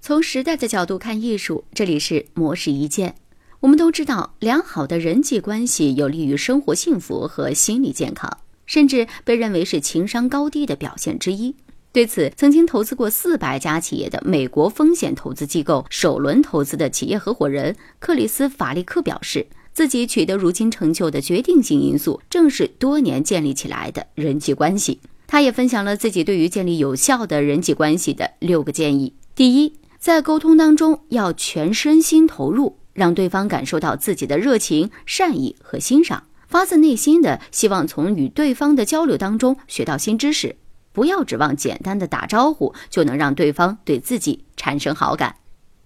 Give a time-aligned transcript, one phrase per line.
[0.00, 3.16] 从时代的角度看艺术，这里是模式一见。
[3.60, 11.54] 我们都知道，良好的人际关系有利于生活幸福和心理健康，甚至被认为是情商高低的表现之一。
[11.90, 25.00] 对此，曾经投资过四百家企业的美国风险投资机构首轮投资的企业合伙人克里斯·法利克表示，自己取得如今成就的决定性因素，正是多年建立起来的人际关系。
[25.26, 40.56] 他也分享了自己对于建立有效的人际关系的六个建议：第一，在沟通当中要全身心投入，让对方感受到自己的热情、善意和欣赏，发自内心的希望从与对方的交流当中学到新知识。
[40.92, 45.36] 不要指望简单的打招呼就能让对方对自己产生好感。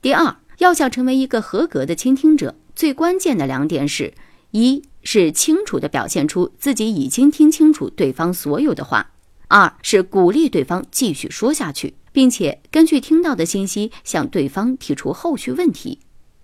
[0.00, 4.14] 第二，要想成为一个合格的倾听者，最关键的两点是：
[4.52, 9.11] 一是清楚地表现出自己已经听清楚对方所有的话。
[9.52, 15.98] 二是鼓励对方继续说下去，并且根据听到的信息向对方提出后续问题。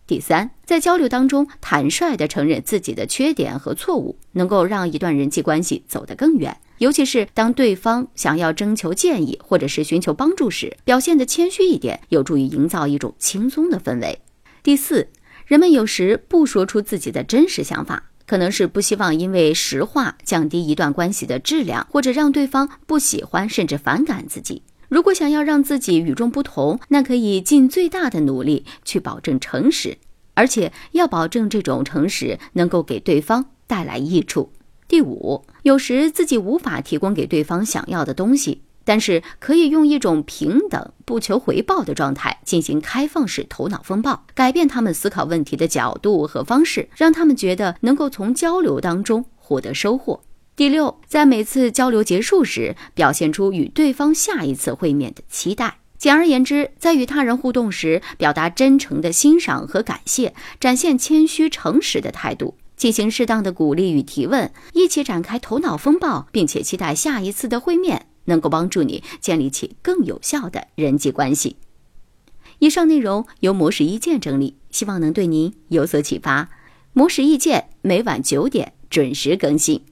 [0.06, 6.54] 第三，在交流当中坦率地承认自己的缺点和错误，能够让一段人际关系走得更远。
[6.76, 14.18] 尤其是当对方想要征求建议或者是寻求帮助时，表现得谦虚一点，有助于营造一种轻松的氛围。
[14.62, 15.08] 第四，
[15.46, 18.10] 人们有时不说出自己的真实想法。
[18.28, 24.62] 可能是不希望因为实话降低一段关系的质量，或者让对方不喜欢甚至反感自己。
[24.88, 29.96] 如果想要让自己与众不同，那可以尽最大的努力去保证诚实，
[30.34, 34.52] 而且要保证这种诚实能够给对方带来益处。
[34.86, 38.62] 第五，有时自己无法提供给对方想要的东西。
[38.88, 50.22] 但是可以用一种平等、不求回报的状态进行开放式头脑风暴，改变他们思考问题的角度和方式，让他们觉得能够从交流当中获得收获。
[50.56, 55.76] 第六，在每次交流结束时，表现出与对方下一次会面的期待。
[55.98, 68.06] 简而言之，在与他人互动时，表达真诚的欣赏和感谢，展现谦虚诚实的态度，进行适当的鼓励与提问，一起展开头脑风暴，并且期待下一次的会面。
[68.28, 71.56] 能够帮助你建立起更有效的人际关系。
[72.60, 76.48] 以上内容由模式意见整理，希望能对您有所启发。
[76.92, 79.84] 模式意见每晚九点准时更新。